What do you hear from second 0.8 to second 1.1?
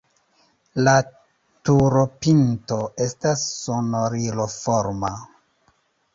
La